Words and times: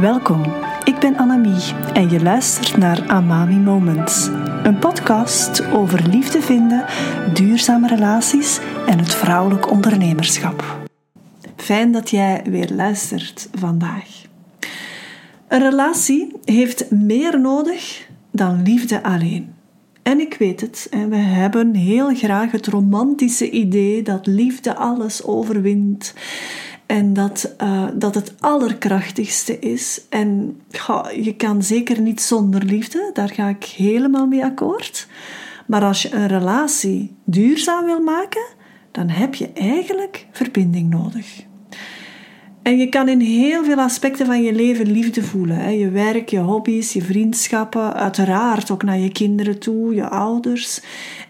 Welkom, 0.00 0.42
ik 0.84 0.98
ben 0.98 1.16
Annemie 1.16 1.74
en 1.92 2.10
je 2.10 2.22
luistert 2.22 2.76
naar 2.76 3.08
Amami 3.08 3.56
Moments. 3.56 4.26
Een 4.62 4.78
podcast 4.78 5.66
over 5.72 6.08
liefde 6.08 6.42
vinden, 6.42 6.84
duurzame 7.34 7.88
relaties 7.88 8.60
en 8.86 8.98
het 8.98 9.14
vrouwelijk 9.14 9.70
ondernemerschap. 9.70 10.64
Fijn 11.56 11.92
dat 11.92 12.10
jij 12.10 12.42
weer 12.44 12.70
luistert 12.72 13.48
vandaag. 13.52 14.24
Een 15.48 15.60
relatie 15.60 16.32
heeft 16.44 16.90
meer 16.90 17.40
nodig 17.40 18.08
dan 18.30 18.62
liefde 18.62 19.02
alleen. 19.02 19.52
En 20.02 20.20
ik 20.20 20.34
weet 20.38 20.60
het, 20.60 20.86
en 20.90 21.10
we 21.10 21.16
hebben 21.16 21.74
heel 21.74 22.14
graag 22.14 22.50
het 22.50 22.66
romantische 22.66 23.50
idee 23.50 24.02
dat 24.02 24.26
liefde 24.26 24.74
alles 24.74 25.24
overwint 25.24 26.14
en 26.86 27.12
dat, 27.12 27.54
uh, 27.62 27.86
dat 27.94 28.14
het 28.14 28.34
allerkrachtigste 28.40 29.58
is. 29.58 30.00
En 30.08 30.60
je 31.22 31.34
kan 31.36 31.62
zeker 31.62 32.00
niet 32.00 32.20
zonder 32.20 32.64
liefde, 32.64 33.10
daar 33.12 33.28
ga 33.28 33.48
ik 33.48 33.64
helemaal 33.64 34.26
mee 34.26 34.44
akkoord. 34.44 35.08
Maar 35.66 35.82
als 35.82 36.02
je 36.02 36.14
een 36.14 36.26
relatie 36.26 37.16
duurzaam 37.24 37.84
wil 37.84 38.00
maken, 38.00 38.46
dan 38.90 39.08
heb 39.08 39.34
je 39.34 39.52
eigenlijk 39.52 40.26
verbinding 40.30 40.90
nodig. 40.90 41.44
En 42.64 42.78
je 42.78 42.88
kan 42.88 43.08
in 43.08 43.20
heel 43.20 43.64
veel 43.64 43.78
aspecten 43.78 44.26
van 44.26 44.42
je 44.42 44.52
leven 44.52 44.90
liefde 44.90 45.22
voelen. 45.22 45.56
Hè? 45.56 45.70
Je 45.70 45.90
werk, 45.90 46.28
je 46.28 46.38
hobby's, 46.38 46.92
je 46.92 47.02
vriendschappen, 47.02 47.94
uiteraard 47.94 48.70
ook 48.70 48.82
naar 48.82 48.98
je 48.98 49.12
kinderen 49.12 49.58
toe, 49.58 49.94
je 49.94 50.08
ouders 50.08 50.80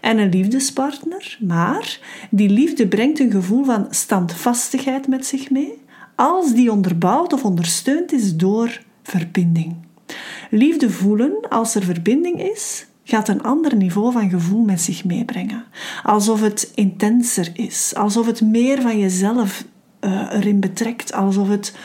en 0.01 0.17
een 0.17 0.29
liefdespartner. 0.29 1.37
Maar 1.39 1.99
die 2.29 2.49
liefde 2.49 2.87
brengt 2.87 3.19
een 3.19 3.31
gevoel 3.31 3.63
van 3.63 3.87
standvastigheid 3.89 5.07
met 5.07 5.25
zich 5.25 5.49
mee, 5.49 5.73
als 6.15 6.53
die 6.53 6.71
onderbouwd 6.71 7.33
of 7.33 7.43
ondersteund 7.43 8.11
is 8.11 8.35
door 8.35 8.79
verbinding. 9.03 9.75
Liefde 10.49 10.89
voelen 10.89 11.49
als 11.49 11.75
er 11.75 11.83
verbinding 11.83 12.41
is, 12.41 12.85
gaat 13.03 13.27
een 13.27 13.43
ander 13.43 13.75
niveau 13.75 14.11
van 14.11 14.29
gevoel 14.29 14.63
met 14.63 14.81
zich 14.81 15.05
meebrengen. 15.05 15.63
Alsof 16.03 16.41
het 16.41 16.71
intenser 16.75 17.51
is, 17.53 17.93
alsof 17.95 18.25
het 18.25 18.41
meer 18.41 18.81
van 18.81 18.99
jezelf 18.99 19.63
uh, 20.05 20.27
erin 20.31 20.59
betrekt, 20.59 21.13
alsof 21.13 21.47
het 21.47 21.75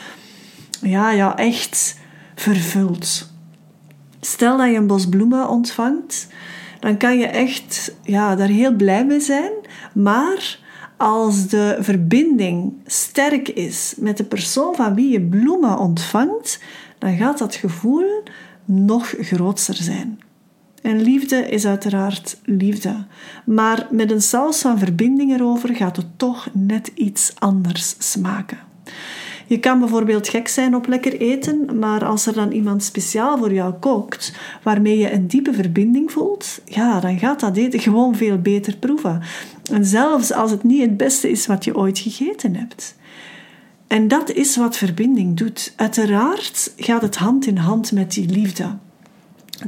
ja, 0.81 1.11
ja, 1.11 1.37
echt 1.37 1.99
vervult. 2.35 3.29
Stel 4.21 4.57
dat 4.57 4.69
je 4.69 4.75
een 4.75 4.87
bos 4.87 5.09
bloemen 5.09 5.49
ontvangt, 5.49 6.27
dan 6.79 6.97
kan 6.97 7.17
je 7.17 7.27
echt 7.27 7.95
ja, 8.03 8.35
daar 8.35 8.47
heel 8.47 8.75
blij 8.75 9.05
mee 9.05 9.19
zijn. 9.19 9.51
Maar 9.93 10.59
als 10.97 11.47
de 11.47 11.77
verbinding 11.79 12.73
sterk 12.85 13.49
is 13.49 13.93
met 13.97 14.17
de 14.17 14.23
persoon 14.23 14.75
van 14.75 14.95
wie 14.95 15.11
je 15.11 15.21
bloemen 15.21 15.77
ontvangt, 15.77 16.59
dan 16.97 17.17
gaat 17.17 17.37
dat 17.37 17.55
gevoel 17.55 18.23
nog 18.65 19.15
groter 19.19 19.75
zijn. 19.75 20.19
En 20.81 21.01
liefde 21.01 21.49
is 21.49 21.65
uiteraard 21.65 22.37
liefde. 22.45 23.05
Maar 23.45 23.87
met 23.91 24.11
een 24.11 24.21
saus 24.21 24.61
van 24.61 24.79
verbinding 24.79 25.33
erover 25.33 25.75
gaat 25.75 25.95
het 25.95 26.17
toch 26.17 26.47
net 26.53 26.91
iets 26.95 27.31
anders 27.39 27.95
smaken. 27.97 28.57
Je 29.47 29.59
kan 29.59 29.79
bijvoorbeeld 29.79 30.27
gek 30.27 30.47
zijn 30.47 30.75
op 30.75 30.87
lekker 30.87 31.19
eten, 31.19 31.79
maar 31.79 32.05
als 32.05 32.25
er 32.25 32.33
dan 32.33 32.51
iemand 32.51 32.83
speciaal 32.83 33.37
voor 33.37 33.53
jou 33.53 33.73
kookt, 33.73 34.33
waarmee 34.63 34.97
je 34.97 35.13
een 35.13 35.27
diepe 35.27 35.53
verbinding 35.53 36.11
voelt, 36.11 36.61
ja, 36.65 36.99
dan 36.99 37.19
gaat 37.19 37.39
dat 37.39 37.57
eten 37.57 37.79
gewoon 37.79 38.15
veel 38.15 38.37
beter 38.37 38.77
proeven. 38.77 39.21
En 39.71 39.85
zelfs 39.85 40.31
als 40.33 40.51
het 40.51 40.63
niet 40.63 40.81
het 40.81 40.97
beste 40.97 41.29
is 41.29 41.45
wat 41.45 41.63
je 41.63 41.75
ooit 41.75 41.99
gegeten 41.99 42.55
hebt. 42.55 42.95
En 43.87 44.07
dat 44.07 44.31
is 44.31 44.55
wat 44.55 44.77
verbinding 44.77 45.37
doet. 45.37 45.73
Uiteraard 45.75 46.73
gaat 46.77 47.01
het 47.01 47.15
hand 47.15 47.45
in 47.45 47.57
hand 47.57 47.91
met 47.91 48.11
die 48.11 48.29
liefde. 48.29 48.77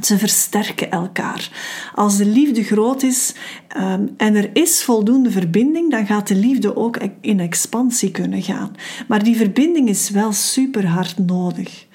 Ze 0.02 0.18
versterken 0.18 0.90
elkaar. 0.90 1.50
Als 1.94 2.16
de 2.16 2.26
liefde 2.26 2.64
groot 2.64 3.02
is 3.02 3.34
um, 3.76 4.14
en 4.16 4.34
er 4.34 4.50
is 4.52 4.82
voldoende 4.82 5.30
verbinding, 5.30 5.90
dan 5.90 6.06
gaat 6.06 6.28
de 6.28 6.34
liefde 6.34 6.76
ook 6.76 6.98
in 7.20 7.40
expansie 7.40 8.10
kunnen 8.10 8.42
gaan. 8.42 8.76
Maar 9.08 9.24
die 9.24 9.36
verbinding 9.36 9.88
is 9.88 10.10
wel 10.10 10.32
super 10.32 10.86
hard 10.86 11.18
nodig. 11.18 11.86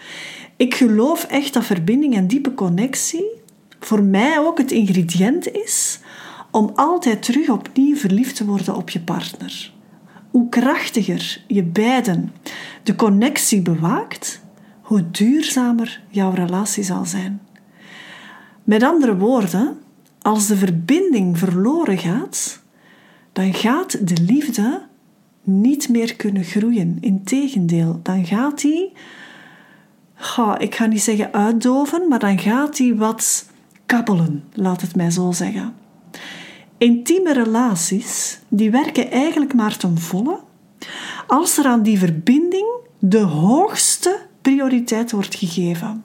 Ik 0.57 0.73
geloof 0.73 1.23
echt 1.23 1.53
dat 1.53 1.65
verbinding 1.65 2.15
en 2.15 2.27
diepe 2.27 2.53
connectie 2.53 3.25
voor 3.79 4.03
mij 4.03 4.39
ook 4.39 4.57
het 4.57 4.71
ingrediënt 4.71 5.51
is 5.51 5.99
om 6.51 6.71
altijd 6.75 7.23
terug 7.23 7.49
opnieuw 7.49 7.95
verliefd 7.95 8.35
te 8.35 8.45
worden 8.45 8.75
op 8.75 8.89
je 8.89 8.99
partner. 8.99 9.73
Hoe 10.31 10.49
krachtiger 10.49 11.43
je 11.47 11.63
beiden 11.63 12.33
de 12.83 12.95
connectie 12.95 13.61
bewaakt, 13.61 14.41
hoe 14.81 15.11
duurzamer 15.11 16.01
jouw 16.09 16.31
relatie 16.31 16.83
zal 16.83 17.05
zijn. 17.05 17.41
Met 18.69 18.83
andere 18.83 19.17
woorden, 19.17 19.79
als 20.21 20.47
de 20.47 20.55
verbinding 20.55 21.37
verloren 21.37 21.97
gaat, 21.97 22.59
dan 23.33 23.53
gaat 23.53 24.07
de 24.07 24.21
liefde 24.21 24.81
niet 25.43 25.89
meer 25.89 26.15
kunnen 26.15 26.43
groeien. 26.43 26.97
Integendeel, 27.01 27.99
dan 28.03 28.25
gaat 28.25 28.61
die, 28.61 28.91
ik 30.57 30.75
ga 30.75 30.85
niet 30.85 31.01
zeggen 31.01 31.33
uitdoven, 31.33 32.07
maar 32.07 32.19
dan 32.19 32.39
gaat 32.39 32.77
die 32.77 32.95
wat 32.95 33.49
kabbelen, 33.85 34.43
laat 34.53 34.81
het 34.81 34.95
mij 34.95 35.11
zo 35.11 35.31
zeggen. 35.31 35.73
Intieme 36.77 37.33
relaties, 37.33 38.39
die 38.47 38.71
werken 38.71 39.11
eigenlijk 39.11 39.53
maar 39.53 39.77
ten 39.77 39.97
volle 39.97 40.39
als 41.27 41.57
er 41.57 41.65
aan 41.65 41.83
die 41.83 41.99
verbinding 41.99 42.67
de 42.99 43.21
hoogste 43.21 44.19
prioriteit 44.41 45.11
wordt 45.11 45.35
gegeven. 45.35 46.03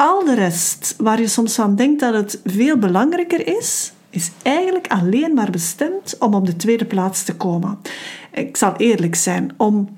Al 0.00 0.24
de 0.24 0.34
rest, 0.34 0.94
waar 0.98 1.20
je 1.20 1.28
soms 1.28 1.54
van 1.54 1.76
denkt 1.76 2.00
dat 2.00 2.14
het 2.14 2.40
veel 2.44 2.78
belangrijker 2.78 3.46
is, 3.58 3.92
is 4.10 4.30
eigenlijk 4.42 4.86
alleen 4.86 5.34
maar 5.34 5.50
bestemd 5.50 6.16
om 6.18 6.34
op 6.34 6.46
de 6.46 6.56
tweede 6.56 6.84
plaats 6.84 7.22
te 7.24 7.36
komen. 7.36 7.78
Ik 8.32 8.56
zal 8.56 8.76
eerlijk 8.76 9.14
zijn, 9.14 9.52
om 9.56 9.88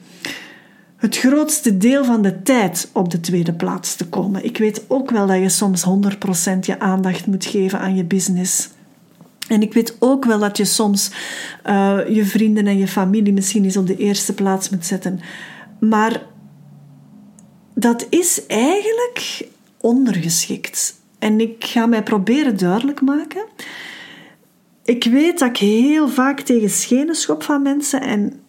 het 0.97 1.19
grootste 1.19 1.77
deel 1.77 2.05
van 2.05 2.23
de 2.23 2.43
tijd 2.43 2.91
op 2.93 3.11
de 3.11 3.21
tweede 3.21 3.53
plaats 3.53 3.97
te 3.97 4.09
komen. 4.09 4.45
Ik 4.45 4.59
weet 4.59 4.85
ook 4.89 5.11
wel 5.11 5.27
dat 5.27 5.39
je 5.39 5.49
soms 5.49 5.85
100% 5.85 6.59
je 6.61 6.79
aandacht 6.79 7.27
moet 7.27 7.45
geven 7.45 7.79
aan 7.79 7.97
je 7.97 8.05
business. 8.05 8.69
En 9.49 9.63
ik 9.63 9.73
weet 9.73 9.97
ook 9.99 10.25
wel 10.25 10.39
dat 10.39 10.57
je 10.57 10.65
soms 10.65 11.11
uh, 11.67 11.99
je 12.09 12.25
vrienden 12.25 12.67
en 12.67 12.79
je 12.79 12.89
familie 12.89 13.33
misschien 13.33 13.65
eens 13.65 13.77
op 13.77 13.87
de 13.87 13.97
eerste 13.97 14.35
plaats 14.35 14.69
moet 14.69 14.87
zetten. 14.87 15.21
Maar 15.81 16.23
dat 17.75 18.07
is 18.11 18.47
eigenlijk 18.47 19.51
ondergeschikt. 19.83 21.01
En 21.19 21.41
ik 21.41 21.65
ga 21.65 21.87
mij 21.87 22.03
proberen 22.03 22.57
duidelijk 22.57 23.01
maken. 23.01 23.45
Ik 24.85 25.05
weet 25.05 25.39
dat 25.39 25.49
ik 25.49 25.57
heel 25.57 26.09
vaak 26.09 26.41
tegen 26.41 26.71
schenen 26.71 27.15
schop 27.15 27.43
van 27.43 27.63
mensen 27.63 28.01
en 28.01 28.41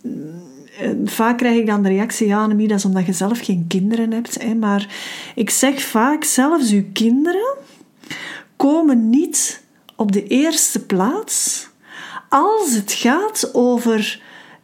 eh, 0.79 0.89
vaak 1.05 1.37
krijg 1.37 1.57
ik 1.57 1.65
dan 1.65 1.83
de 1.83 1.89
reactie, 1.89 2.27
ja 2.27 2.41
Annemie, 2.41 2.67
dat 2.67 2.77
is 2.77 2.85
omdat 2.85 3.05
je 3.05 3.13
zelf 3.13 3.39
geen 3.39 3.65
kinderen 3.67 4.11
hebt. 4.11 4.41
Hè. 4.41 4.55
Maar 4.55 4.95
ik 5.35 5.49
zeg 5.49 5.81
vaak, 5.81 6.23
zelfs 6.23 6.71
uw 6.71 6.85
kinderen 6.93 7.57
komen 8.55 9.09
niet 9.09 9.63
op 9.95 10.11
de 10.11 10.27
eerste 10.27 10.85
plaats 10.85 11.67
als 12.29 12.73
het 12.73 12.93
gaat 12.93 13.49
over 13.53 14.21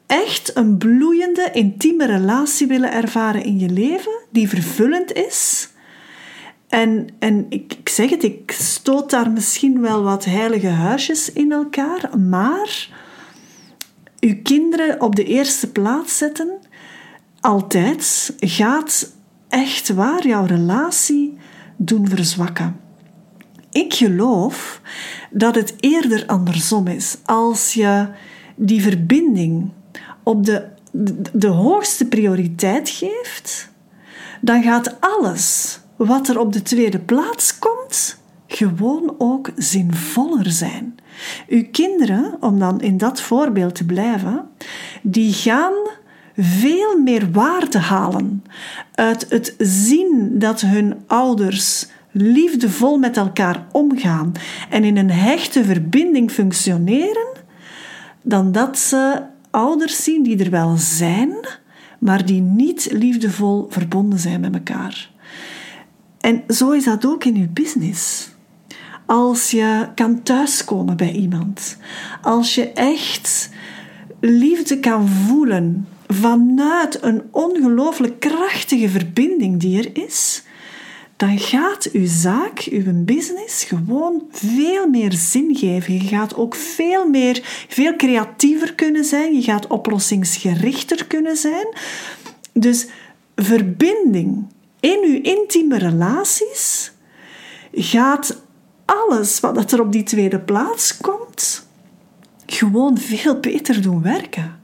echt 0.07 0.55
een 0.55 0.77
bloeiende, 0.77 1.49
intieme 1.53 2.05
relatie 2.05 2.67
willen 2.67 2.91
ervaren 2.91 3.43
in 3.43 3.59
je 3.59 3.69
leven, 3.69 4.19
die 4.29 4.49
vervullend 4.49 5.13
is 5.13 5.69
en, 6.69 7.07
en 7.19 7.45
ik, 7.49 7.73
ik 7.73 7.89
zeg 7.89 8.09
het, 8.09 8.23
ik 8.23 8.51
stoot 8.51 9.09
daar 9.09 9.31
misschien 9.31 9.81
wel 9.81 10.03
wat 10.03 10.25
heilige 10.25 10.67
huisjes 10.67 11.33
in 11.33 11.51
elkaar, 11.51 12.19
maar 12.19 12.89
uw 14.19 14.35
kinderen 14.43 15.01
op 15.01 15.15
de 15.15 15.23
eerste 15.23 15.71
plaats 15.71 16.17
zetten, 16.17 16.59
altijd, 17.39 18.33
gaat 18.39 19.13
echt 19.47 19.89
waar 19.89 20.27
jouw 20.27 20.45
relatie 20.45 21.37
doen 21.77 22.07
verzwakken. 22.07 22.79
Ik 23.71 23.93
geloof 23.93 24.81
dat 25.29 25.55
het 25.55 25.73
eerder 25.79 26.25
andersom 26.25 26.87
is. 26.87 27.17
Als 27.25 27.73
je 27.73 28.07
die 28.55 28.81
verbinding 28.81 29.71
op 30.23 30.45
de, 30.45 30.67
de, 30.91 31.21
de 31.33 31.47
hoogste 31.47 32.05
prioriteit 32.05 32.89
geeft, 32.89 33.69
dan 34.41 34.63
gaat 34.63 34.95
alles 34.99 35.79
wat 36.07 36.27
er 36.27 36.39
op 36.39 36.53
de 36.53 36.61
tweede 36.61 36.99
plaats 36.99 37.59
komt, 37.59 38.17
gewoon 38.47 39.15
ook 39.17 39.49
zinvoller 39.55 40.51
zijn. 40.51 40.95
Uw 41.47 41.63
kinderen, 41.71 42.37
om 42.39 42.59
dan 42.59 42.81
in 42.81 42.97
dat 42.97 43.21
voorbeeld 43.21 43.75
te 43.75 43.85
blijven, 43.85 44.49
die 45.01 45.33
gaan 45.33 45.73
veel 46.37 46.99
meer 46.99 47.31
waarde 47.31 47.77
halen 47.77 48.43
uit 48.91 49.25
het 49.29 49.55
zien 49.57 50.31
dat 50.33 50.61
hun 50.61 50.95
ouders 51.07 51.87
liefdevol 52.11 52.97
met 52.97 53.17
elkaar 53.17 53.65
omgaan 53.71 54.31
en 54.69 54.83
in 54.83 54.97
een 54.97 55.11
hechte 55.11 55.63
verbinding 55.63 56.31
functioneren, 56.31 57.27
dan 58.21 58.51
dat 58.51 58.77
ze 58.77 59.21
ouders 59.49 60.03
zien 60.03 60.23
die 60.23 60.43
er 60.43 60.49
wel 60.49 60.77
zijn, 60.77 61.33
maar 61.99 62.25
die 62.25 62.41
niet 62.41 62.87
liefdevol 62.91 63.67
verbonden 63.69 64.19
zijn 64.19 64.39
met 64.39 64.53
elkaar. 64.53 65.09
En 66.19 66.43
zo 66.47 66.71
is 66.71 66.83
dat 66.83 67.05
ook 67.05 67.23
in 67.23 67.35
je 67.35 67.47
business. 67.47 68.29
Als 69.05 69.51
je 69.51 69.87
kan 69.95 70.23
thuiskomen 70.23 70.97
bij 70.97 71.11
iemand, 71.11 71.77
als 72.21 72.55
je 72.55 72.71
echt 72.71 73.49
liefde 74.19 74.79
kan 74.79 75.07
voelen 75.07 75.87
vanuit 76.07 77.03
een 77.03 77.21
ongelooflijk 77.31 78.19
krachtige 78.19 78.89
verbinding 78.89 79.59
die 79.59 79.79
er 79.79 80.03
is, 80.03 80.43
dan 81.15 81.39
gaat 81.39 81.89
uw 81.91 82.07
zaak, 82.07 82.67
uw 82.71 83.03
business 83.03 83.63
gewoon 83.63 84.23
veel 84.31 84.87
meer 84.87 85.13
zin 85.13 85.55
geven. 85.55 85.93
Je 85.93 85.99
gaat 85.99 86.35
ook 86.35 86.55
veel 86.55 87.09
meer, 87.09 87.65
veel 87.67 87.95
creatiever 87.95 88.73
kunnen 88.73 89.03
zijn. 89.03 89.35
Je 89.35 89.41
gaat 89.41 89.67
oplossingsgerichter 89.67 91.05
kunnen 91.05 91.37
zijn. 91.37 91.67
Dus 92.53 92.87
verbinding 93.35 94.45
in 94.79 94.99
uw 95.03 95.21
intieme 95.21 95.77
relaties 95.77 96.91
gaat 97.71 98.41
alles 98.85 99.39
wat 99.39 99.71
er 99.71 99.81
op 99.81 99.91
die 99.91 100.03
tweede 100.03 100.39
plaats 100.39 100.97
komt, 100.97 101.67
gewoon 102.45 102.97
veel 102.97 103.39
beter 103.39 103.81
doen 103.81 104.01
werken. 104.01 104.59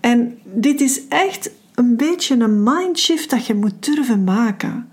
En 0.00 0.38
dit 0.44 0.80
is 0.80 1.00
echt 1.08 1.50
een 1.74 1.96
beetje 1.96 2.36
een 2.36 2.62
mindshift 2.62 3.30
dat 3.30 3.46
je 3.46 3.54
moet 3.54 3.84
durven 3.84 4.24
maken. 4.24 4.90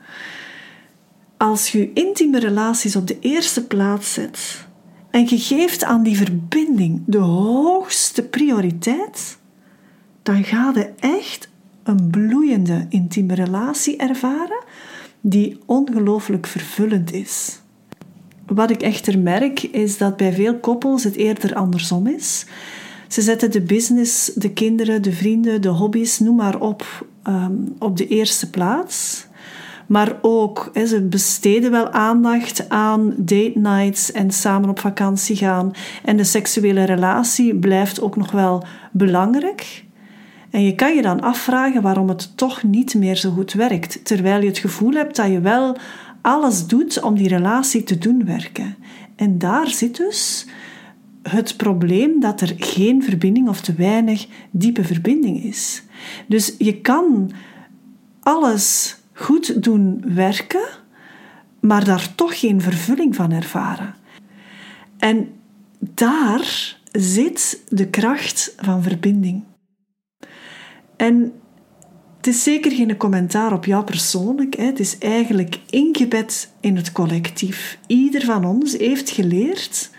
Als 1.37 1.71
je 1.71 1.93
intieme 1.93 2.39
relaties 2.39 2.95
op 2.95 3.07
de 3.07 3.19
eerste 3.19 3.65
plaats 3.65 4.13
zet 4.13 4.67
en 5.11 5.29
je 5.29 5.37
geeft 5.39 5.83
aan 5.83 6.03
die 6.03 6.17
verbinding 6.17 7.01
de 7.05 7.17
hoogste 7.17 8.23
prioriteit, 8.23 9.37
dan 10.23 10.43
ga 10.43 10.71
je 10.75 10.91
echt 10.99 11.48
een 11.89 12.09
bloeiende 12.09 12.85
intieme 12.89 13.33
relatie 13.35 13.97
ervaren 13.97 14.63
die 15.21 15.57
ongelooflijk 15.65 16.47
vervullend 16.47 17.13
is. 17.13 17.59
Wat 18.45 18.69
ik 18.69 18.81
echter 18.81 19.19
merk 19.19 19.63
is 19.63 19.97
dat 19.97 20.17
bij 20.17 20.33
veel 20.33 20.59
koppels 20.59 21.03
het 21.03 21.15
eerder 21.15 21.55
andersom 21.55 22.07
is. 22.07 22.45
Ze 23.07 23.21
zetten 23.21 23.51
de 23.51 23.61
business, 23.61 24.31
de 24.35 24.51
kinderen, 24.53 25.01
de 25.01 25.11
vrienden, 25.11 25.61
de 25.61 25.69
hobby's, 25.69 26.19
noem 26.19 26.35
maar 26.35 26.59
op, 26.59 27.05
ehm, 27.23 27.53
op 27.79 27.97
de 27.97 28.07
eerste 28.07 28.49
plaats. 28.49 29.27
Maar 29.87 30.17
ook, 30.21 30.71
ze 30.87 31.01
besteden 31.01 31.71
wel 31.71 31.89
aandacht 31.89 32.69
aan 32.69 33.13
date 33.17 33.59
nights 33.59 34.11
en 34.11 34.31
samen 34.31 34.69
op 34.69 34.79
vakantie 34.79 35.35
gaan. 35.35 35.71
En 36.03 36.17
de 36.17 36.23
seksuele 36.23 36.83
relatie 36.83 37.55
blijft 37.55 38.01
ook 38.01 38.15
nog 38.15 38.31
wel 38.31 38.63
belangrijk. 38.91 39.87
En 40.49 40.63
je 40.63 40.75
kan 40.75 40.95
je 40.95 41.01
dan 41.01 41.21
afvragen 41.21 41.81
waarom 41.81 42.09
het 42.09 42.37
toch 42.37 42.63
niet 42.63 42.95
meer 42.95 43.15
zo 43.15 43.31
goed 43.31 43.53
werkt, 43.53 44.05
terwijl 44.05 44.41
je 44.41 44.47
het 44.47 44.57
gevoel 44.57 44.93
hebt 44.93 45.15
dat 45.15 45.31
je 45.31 45.39
wel 45.39 45.77
alles 46.21 46.67
doet 46.67 47.01
om 47.01 47.15
die 47.15 47.27
relatie 47.27 47.83
te 47.83 47.97
doen 47.97 48.25
werken. 48.25 48.75
En 49.15 49.37
daar 49.37 49.67
zit 49.67 49.97
dus 49.97 50.45
het 51.21 51.57
probleem 51.57 52.19
dat 52.19 52.41
er 52.41 52.53
geen 52.57 53.03
verbinding 53.03 53.49
of 53.49 53.61
te 53.61 53.73
weinig 53.73 54.27
diepe 54.51 54.83
verbinding 54.83 55.43
is. 55.43 55.83
Dus 56.27 56.55
je 56.57 56.81
kan 56.81 57.31
alles 58.19 58.97
goed 59.13 59.63
doen 59.63 60.03
werken, 60.05 60.67
maar 61.59 61.85
daar 61.85 62.15
toch 62.15 62.39
geen 62.39 62.61
vervulling 62.61 63.15
van 63.15 63.31
ervaren. 63.31 63.95
En 64.97 65.27
daar 65.79 66.77
zit 66.91 67.63
de 67.69 67.87
kracht 67.87 68.53
van 68.57 68.83
verbinding. 68.83 69.43
En 70.99 71.33
het 72.17 72.27
is 72.27 72.43
zeker 72.43 72.71
geen 72.71 72.97
commentaar 72.97 73.53
op 73.53 73.65
jou 73.65 73.83
persoonlijk. 73.83 74.55
Hè. 74.55 74.63
Het 74.63 74.79
is 74.79 74.97
eigenlijk 74.97 75.59
ingebed 75.69 76.51
in 76.59 76.75
het 76.75 76.91
collectief. 76.91 77.77
Ieder 77.87 78.25
van 78.25 78.45
ons 78.45 78.77
heeft 78.77 79.09
geleerd 79.09 79.89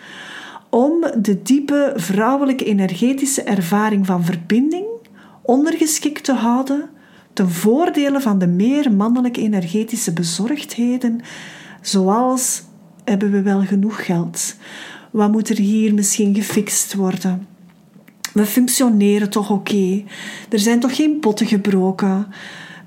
om 0.70 1.05
de 1.19 1.43
diepe 1.43 1.93
vrouwelijke 1.97 2.64
energetische 2.64 3.43
ervaring 3.43 4.06
van 4.06 4.25
verbinding 4.25 4.87
ondergeschikt 5.43 6.25
te 6.25 6.32
houden 6.32 6.88
ten 7.32 7.50
voordele 7.50 8.20
van 8.20 8.38
de 8.38 8.47
meer 8.47 8.93
mannelijke 8.93 9.41
energetische 9.41 10.12
bezorgdheden, 10.12 11.20
zoals 11.81 12.62
hebben 13.05 13.31
we 13.31 13.43
wel 13.43 13.61
genoeg 13.61 14.05
geld? 14.05 14.56
Wat 15.11 15.32
moet 15.32 15.49
er 15.49 15.58
hier 15.58 15.94
misschien 15.94 16.35
gefixt 16.35 16.94
worden? 16.94 17.47
We 18.32 18.47
functioneren 18.47 19.31
toch 19.31 19.50
oké? 19.50 20.03
Er 20.49 20.59
zijn 20.59 20.81
toch 20.81 20.97
geen 20.97 21.21
potten 21.21 21.47
gebroken? 21.47 22.27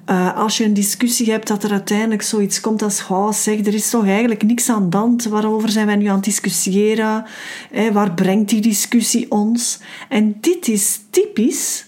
Uh, 0.10 0.38
als 0.38 0.58
je 0.58 0.64
een 0.64 0.74
discussie 0.74 1.32
hebt, 1.32 1.48
dat 1.48 1.64
er 1.64 1.72
uiteindelijk 1.72 2.22
zoiets 2.22 2.60
komt 2.60 2.82
als: 2.82 3.08
oh, 3.10 3.32
zeg, 3.32 3.60
er 3.60 3.74
is 3.74 3.90
toch 3.90 4.06
eigenlijk 4.06 4.44
niks 4.44 4.70
aan 4.70 4.90
de 4.90 4.98
hand. 4.98 5.24
Waarover 5.24 5.70
zijn 5.70 5.86
wij 5.86 5.96
nu 5.96 6.06
aan 6.06 6.16
het 6.16 6.24
discussiëren? 6.24 7.26
Eh, 7.72 7.90
waar 7.92 8.14
brengt 8.14 8.50
die 8.50 8.62
discussie 8.62 9.32
ons? 9.32 9.80
En 10.10 10.38
dit 10.42 10.68
is 10.68 11.00
typisch 11.10 11.86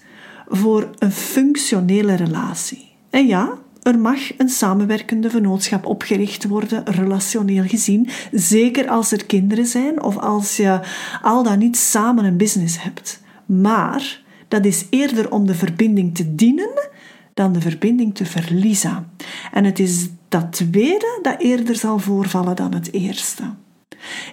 voor 0.47 0.89
een 0.97 1.11
functionele 1.11 2.15
relatie. 2.15 2.91
En 3.09 3.27
ja, 3.27 3.57
er 3.81 3.99
mag 3.99 4.37
een 4.37 4.49
samenwerkende 4.49 5.29
vennootschap 5.29 5.85
opgericht 5.85 6.47
worden, 6.47 6.85
relationeel 6.85 7.63
gezien. 7.63 8.09
Zeker 8.31 8.89
als 8.89 9.11
er 9.11 9.25
kinderen 9.25 9.65
zijn 9.65 10.03
of 10.03 10.17
als 10.17 10.57
je 10.57 10.79
al 11.21 11.43
dan 11.43 11.59
niet 11.59 11.77
samen 11.77 12.25
een 12.25 12.37
business 12.37 12.83
hebt. 12.83 13.23
Maar 13.45 14.21
dat 14.47 14.65
is 14.65 14.85
eerder 14.89 15.31
om 15.31 15.47
de 15.47 15.55
verbinding 15.55 16.15
te 16.15 16.35
dienen 16.35 16.89
dan 17.33 17.53
de 17.53 17.61
verbinding 17.61 18.15
te 18.15 18.25
verliezen. 18.25 19.11
En 19.51 19.63
het 19.63 19.79
is 19.79 20.09
dat 20.29 20.53
tweede 20.53 21.19
dat 21.21 21.39
eerder 21.39 21.75
zal 21.75 21.99
voorvallen 21.99 22.55
dan 22.55 22.73
het 22.73 22.93
eerste. 22.93 23.43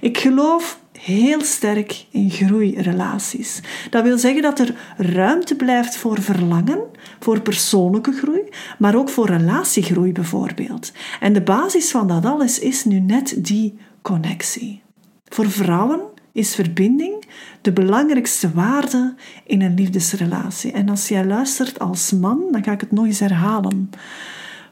Ik 0.00 0.18
geloof 0.18 0.80
heel 0.98 1.40
sterk 1.40 2.06
in 2.10 2.30
groeirelaties. 2.30 3.60
Dat 3.90 4.02
wil 4.02 4.18
zeggen 4.18 4.42
dat 4.42 4.58
er 4.58 4.74
ruimte 4.96 5.56
blijft 5.56 5.96
voor 5.96 6.22
verlangen, 6.22 6.80
voor 7.20 7.40
persoonlijke 7.40 8.12
groei, 8.12 8.42
maar 8.78 8.94
ook 8.94 9.08
voor 9.08 9.26
relatiegroei 9.26 10.12
bijvoorbeeld. 10.12 10.92
En 11.20 11.32
de 11.32 11.42
basis 11.42 11.90
van 11.90 12.08
dat 12.08 12.24
alles 12.24 12.58
is 12.58 12.84
nu 12.84 13.00
net 13.00 13.34
die 13.38 13.78
connectie. 14.02 14.82
Voor 15.24 15.50
vrouwen 15.50 16.00
is 16.32 16.54
verbinding 16.54 17.21
de 17.60 17.72
belangrijkste 17.72 18.52
waarde 18.52 19.14
in 19.46 19.62
een 19.62 19.74
liefdesrelatie. 19.74 20.72
En 20.72 20.88
als 20.88 21.08
jij 21.08 21.24
luistert 21.24 21.78
als 21.78 22.12
man, 22.12 22.42
dan 22.50 22.64
ga 22.64 22.72
ik 22.72 22.80
het 22.80 22.92
nog 22.92 23.04
eens 23.04 23.20
herhalen. 23.20 23.90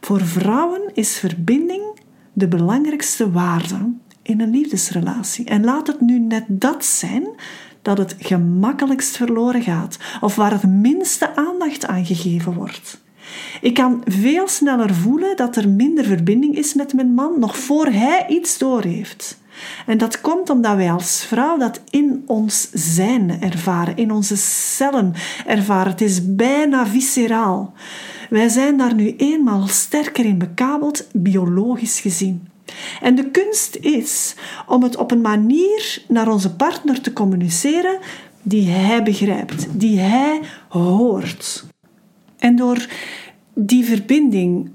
Voor 0.00 0.20
vrouwen 0.20 0.90
is 0.94 1.18
verbinding 1.18 1.82
de 2.32 2.48
belangrijkste 2.48 3.30
waarde 3.30 3.92
in 4.22 4.40
een 4.40 4.50
liefdesrelatie. 4.50 5.44
En 5.44 5.64
laat 5.64 5.86
het 5.86 6.00
nu 6.00 6.18
net 6.18 6.44
dat 6.48 6.84
zijn 6.84 7.28
dat 7.82 7.98
het 7.98 8.14
gemakkelijkst 8.18 9.16
verloren 9.16 9.62
gaat 9.62 9.98
of 10.20 10.36
waar 10.36 10.52
het 10.52 10.66
minste 10.66 11.36
aandacht 11.36 11.86
aan 11.86 12.06
gegeven 12.06 12.52
wordt. 12.52 13.00
Ik 13.60 13.74
kan 13.74 14.02
veel 14.04 14.48
sneller 14.48 14.94
voelen 14.94 15.36
dat 15.36 15.56
er 15.56 15.68
minder 15.68 16.04
verbinding 16.04 16.56
is 16.56 16.74
met 16.74 16.92
mijn 16.92 17.14
man 17.14 17.38
nog 17.38 17.58
voor 17.58 17.86
hij 17.86 18.26
iets 18.28 18.58
doorheeft. 18.58 19.38
En 19.86 19.98
dat 19.98 20.20
komt 20.20 20.50
omdat 20.50 20.76
wij 20.76 20.92
als 20.92 21.24
vrouw 21.24 21.58
dat 21.58 21.80
in 21.90 22.22
ons 22.26 22.70
zijn 22.72 23.42
ervaren, 23.42 23.96
in 23.96 24.12
onze 24.12 24.36
cellen 24.36 25.14
ervaren. 25.46 25.92
Het 25.92 26.00
is 26.00 26.34
bijna 26.34 26.86
visceraal. 26.86 27.72
Wij 28.30 28.48
zijn 28.48 28.76
daar 28.76 28.94
nu 28.94 29.14
eenmaal 29.16 29.66
sterker 29.66 30.24
in 30.24 30.38
bekabeld, 30.38 31.06
biologisch 31.12 32.00
gezien. 32.00 32.48
En 33.00 33.14
de 33.14 33.30
kunst 33.30 33.76
is 33.76 34.34
om 34.66 34.82
het 34.82 34.96
op 34.96 35.10
een 35.10 35.20
manier 35.20 36.02
naar 36.08 36.28
onze 36.28 36.54
partner 36.54 37.00
te 37.00 37.12
communiceren 37.12 37.98
die 38.42 38.68
hij 38.68 39.02
begrijpt, 39.02 39.66
die 39.70 39.98
hij 39.98 40.40
hoort. 40.68 41.64
En 42.38 42.56
door 42.56 42.86
die 43.54 43.84
verbinding 43.84 44.70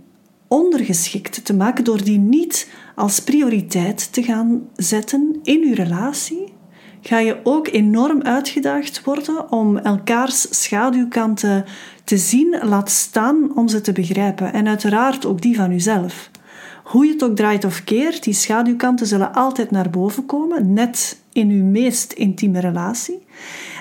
ondergeschikt 0.56 1.46
te 1.46 1.54
maken, 1.54 1.84
door 1.84 2.04
die 2.04 2.18
niet 2.18 2.70
als 2.96 3.20
prioriteit 3.20 4.14
te 4.14 4.24
gaan 4.24 4.70
zetten 4.76 5.40
in 5.44 5.64
uw 5.64 5.74
relatie, 5.74 6.54
ga 7.02 7.20
je 7.20 7.40
ook 7.44 7.68
enorm 7.68 8.22
uitgedaagd 8.22 9.04
worden 9.04 9.52
om 9.52 9.78
elkaars 9.78 10.62
schaduwkanten 10.64 11.66
te 12.04 12.18
zien, 12.18 12.58
laat 12.62 12.90
staan 12.90 13.56
om 13.56 13.68
ze 13.68 13.82
te 13.82 13.92
begrijpen. 13.92 14.54
En 14.54 14.68
uiteraard 14.68 15.26
ook 15.26 15.42
die 15.42 15.56
van 15.56 15.72
uzelf. 15.72 16.30
Hoe 16.84 17.06
je 17.06 17.12
het 17.12 17.24
ook 17.24 17.36
draait 17.36 17.66
of 17.66 17.84
keert, 17.84 18.24
die 18.24 18.34
schaduwkanten 18.34 19.08
zullen 19.08 19.34
altijd 19.34 19.72
naar 19.72 19.90
boven 19.90 20.26
komen, 20.26 20.74
net 20.74 21.20
in 21.32 21.50
uw 21.50 21.64
meest 21.64 22.14
intieme 22.14 22.60
relatie. 22.60 23.26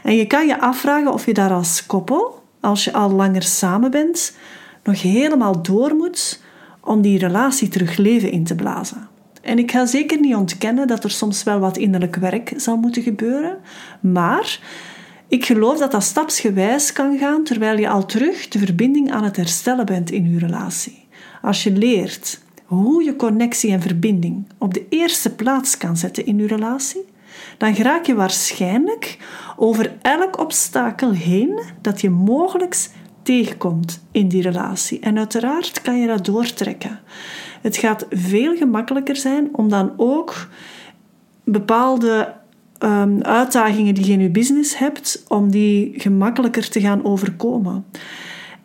En 0.03 0.17
je 0.17 0.27
kan 0.27 0.47
je 0.47 0.61
afvragen 0.61 1.13
of 1.13 1.27
je 1.27 1.35
daar 1.35 1.53
als 1.53 1.87
koppel, 1.87 2.43
als 2.61 2.85
je 2.85 2.93
al 2.93 3.11
langer 3.11 3.43
samen 3.43 3.91
bent, 3.91 4.37
nog 4.83 5.03
helemaal 5.03 5.63
door 5.63 5.95
moet 5.95 6.43
om 6.85 7.01
die 7.03 7.19
relatie 7.19 7.69
terug 7.69 7.97
leven 7.97 8.31
in 8.31 8.45
te 8.45 8.55
blazen. 8.55 9.09
En 9.43 9.59
ik 9.59 9.71
ga 9.71 9.87
zeker 9.87 10.21
niet 10.21 10.35
ontkennen 10.35 10.87
dat 10.87 11.05
er 11.05 11.11
soms 11.11 11.43
wel 11.43 11.59
wat 11.59 11.77
innerlijk 11.77 12.17
werk 12.17 12.53
zal 12.57 12.77
moeten 12.77 13.03
gebeuren, 13.03 13.57
maar 14.01 14.61
Ik 15.29 15.45
geloof 15.45 15.79
dat 15.79 15.91
dat 15.91 16.03
stapsgewijs 16.03 16.93
kan 16.93 17.19
gaan 17.19 17.45
terwijl 17.45 17.79
je 17.79 17.89
al 17.89 18.07
terug 18.07 18.49
de 18.49 18.59
verbinding 18.59 19.13
aan 19.13 19.25
het 19.25 19.37
herstellen 19.37 19.87
bent 19.87 20.11
in 20.11 20.31
je 20.31 20.39
relatie. 20.39 21.07
Als 21.43 21.63
je 21.63 21.73
leert 21.73 22.41
hoe 22.65 23.05
je 23.05 23.17
connectie 23.17 23.73
en 23.73 23.81
verbinding 23.81 24.47
op 24.59 24.75
de 24.75 24.87
eerste 24.89 25.35
plaats 25.35 25.77
kan 25.77 25.97
zetten 25.97 26.27
in 26.27 26.39
je 26.39 26.47
relatie, 26.47 27.05
dan 27.59 27.75
raak 27.75 28.07
je 28.07 28.15
waarschijnlijk 28.15 29.19
over 29.57 29.97
elk 30.03 30.39
obstakel 30.39 31.13
heen 31.13 31.61
dat 31.81 32.01
je 32.01 32.11
mogelijk 32.11 32.91
tegenkomt 33.25 34.05
in 34.11 34.29
die 34.29 34.43
relatie. 34.43 35.01
En 35.01 35.19
uiteraard 35.19 35.83
kan 35.83 36.01
je 36.01 36.07
dat 36.07 36.25
doortrekken. 36.25 37.01
Het 37.63 37.77
gaat 37.77 38.07
veel 38.11 38.57
gemakkelijker 38.57 39.17
zijn 39.17 39.49
om 39.53 39.69
dan 39.69 39.93
ook 39.97 40.49
bepaalde 41.45 42.35
um, 42.79 43.23
uitdagingen 43.23 43.95
die 43.95 44.07
je 44.07 44.13
in 44.13 44.21
je 44.21 44.31
business 44.31 44.79
hebt, 44.79 45.25
om 45.29 45.51
die 45.51 45.93
gemakkelijker 45.97 46.69
te 46.69 46.81
gaan 46.81 47.05
overkomen. 47.05 47.85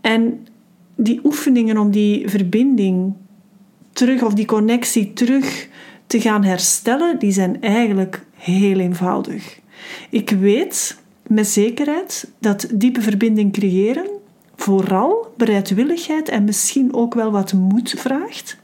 En 0.02 0.48
die 0.96 1.20
oefeningen 1.24 1.78
om 1.78 1.92
die 1.92 2.30
verbinding 2.30 3.14
terug 3.92 4.24
of 4.24 4.34
die 4.34 4.46
connectie 4.46 5.14
terug 5.14 5.68
te 6.08 6.22
gaan 6.22 6.44
herstellen, 6.44 7.20
die 7.20 7.32
zijn 7.32 7.62
eigenlijk 7.62 8.26
heel 8.34 8.80
eenvoudig. 8.80 9.60
Ik 10.10 10.30
weet 10.30 10.98
met 11.28 11.48
zekerheid 11.48 12.32
dat 12.40 12.68
diepe 12.74 13.02
verbinding 13.02 13.54
creëren 13.54 14.19
vooral 14.60 15.34
bereidwilligheid 15.38 16.30
en 16.30 16.44
misschien 16.44 16.94
ook 16.94 17.14
wel 17.14 17.32
wat 17.32 17.54
moed 17.54 17.94
vraagt. 17.98 18.58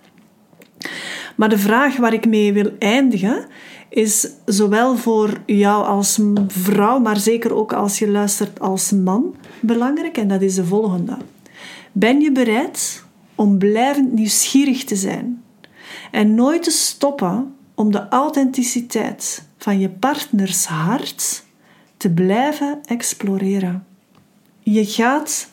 Maar 1.35 1.49
de 1.49 1.57
vraag 1.57 1.97
waar 1.97 2.13
ik 2.13 2.25
mee 2.25 2.53
wil 2.53 2.71
eindigen 2.79 3.45
is 3.89 4.29
zowel 4.45 4.97
voor 4.97 5.41
jou 5.45 5.85
als 5.85 6.19
vrouw, 6.47 6.99
maar 6.99 7.17
zeker 7.17 7.53
ook 7.53 7.73
als 7.73 7.99
je 7.99 8.09
luistert 8.09 8.59
als 8.59 8.91
man 8.91 9.35
belangrijk 9.59 10.17
en 10.17 10.27
dat 10.27 10.41
is 10.41 10.55
de 10.55 10.65
volgende. 10.65 11.17
Ben 11.91 12.19
je 12.21 12.31
bereid 12.31 13.03
om 13.35 13.57
blijvend 13.57 14.13
nieuwsgierig 14.13 14.83
te 14.83 14.95
zijn 14.95 15.43
en 16.11 16.35
nooit 16.35 16.63
te 16.63 16.71
stoppen 16.71 17.55
om 17.75 17.91
de 17.91 18.07
authenticiteit 18.09 19.47
van 19.57 19.79
je 19.79 19.89
partners 19.89 20.65
hart 20.65 21.43
te 21.97 22.09
blijven 22.09 22.79
exploreren? 22.85 23.85
Je 24.59 24.85
gaat 24.85 25.49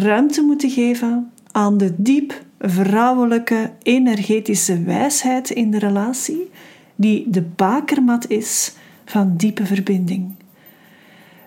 ruimte 0.00 0.42
moeten 0.42 0.70
geven 0.70 1.30
aan 1.50 1.78
de 1.78 1.94
diep 1.96 2.44
vrouwelijke 2.58 3.72
energetische 3.82 4.82
wijsheid 4.82 5.50
in 5.50 5.70
de 5.70 5.78
relatie, 5.78 6.50
die 6.94 7.30
de 7.30 7.42
bakermat 7.42 8.28
is 8.28 8.74
van 9.04 9.36
diepe 9.36 9.66
verbinding. 9.66 10.34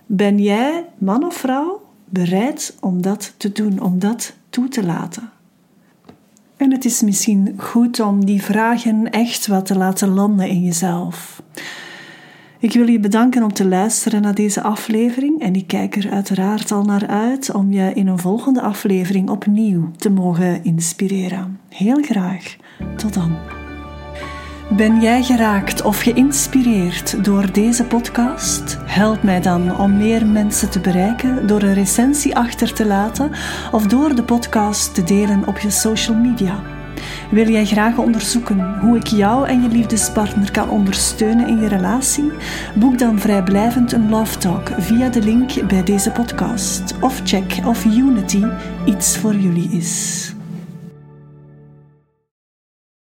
Ben 0.06 0.40
jij, 0.40 0.86
man 0.98 1.26
of 1.26 1.36
vrouw, 1.36 1.82
bereid 2.06 2.78
om 2.80 3.02
dat 3.02 3.34
te 3.38 3.52
doen, 3.52 3.82
om 3.82 4.00
dat 4.00 4.34
toe 4.50 4.68
te 4.68 4.84
laten? 4.84 5.30
En 6.58 6.72
het 6.72 6.86
is 6.86 7.02
misschien 7.02 7.54
goed 7.58 8.00
om 8.00 8.26
die 8.26 8.42
vragen 8.42 9.12
echt 9.12 9.48
wat 9.48 9.66
te 9.66 9.78
laten 9.78 10.10
landen 10.10 10.48
in 10.48 10.64
jezelf. 10.64 11.42
Ik 12.60 12.74
wil 12.74 12.88
je 12.88 13.00
bedanken 13.00 13.44
om 13.44 13.54
te 13.54 13.68
luisteren 13.68 14.22
naar 14.22 14.36
deze 14.36 14.62
aflevering 14.62 15.42
en 15.42 15.56
ik 15.56 15.68
kijk 15.68 15.96
er 15.96 16.12
uiteraard 16.12 16.72
al 16.72 16.84
naar 16.84 17.08
uit 17.08 17.52
om 17.52 17.72
je 17.72 17.94
in 17.94 18.08
een 18.08 18.20
volgende 18.20 18.62
aflevering 18.62 19.30
opnieuw 19.30 19.92
te 19.98 20.10
mogen 20.10 20.64
inspireren. 20.64 21.60
Heel 21.70 22.02
graag. 22.02 22.56
Tot 22.96 23.14
dan. 23.14 23.38
Ben 24.70 25.02
jij 25.02 25.24
geraakt 25.24 25.82
of 25.82 26.02
geïnspireerd 26.02 27.24
door 27.24 27.52
deze 27.52 27.84
podcast? 27.84 28.78
Help 28.86 29.24
mij 29.24 29.42
dan 29.42 29.78
om 29.78 29.98
meer 29.98 30.26
mensen 30.26 30.70
te 30.70 30.80
bereiken 30.80 31.48
door 31.48 31.62
een 31.62 31.74
recensie 31.74 32.36
achter 32.36 32.74
te 32.74 32.86
laten 32.86 33.32
of 33.72 33.88
door 33.88 34.16
de 34.16 34.24
podcast 34.24 34.94
te 34.94 35.04
delen 35.04 35.48
op 35.48 35.58
je 35.58 35.70
social 35.70 36.16
media. 36.16 36.75
Wil 37.32 37.50
jij 37.50 37.66
graag 37.66 37.98
onderzoeken 37.98 38.80
hoe 38.80 38.98
ik 38.98 39.08
jou 39.08 39.48
en 39.48 39.62
je 39.62 39.70
liefdespartner 39.70 40.52
kan 40.52 40.70
ondersteunen 40.70 41.48
in 41.48 41.60
je 41.60 41.68
relatie? 41.68 42.32
Boek 42.76 43.00
dan 43.00 43.20
vrijblijvend 43.20 43.92
een 43.92 44.10
Love 44.10 44.38
Talk 44.38 44.72
via 44.78 45.10
de 45.10 45.22
link 45.22 45.68
bij 45.68 45.84
deze 45.84 46.12
podcast 46.12 46.94
of 47.02 47.22
check 47.24 47.60
of 47.66 47.86
Unity 47.86 48.44
iets 48.86 49.18
voor 49.18 49.36
jullie 49.36 49.70
is. 49.70 50.35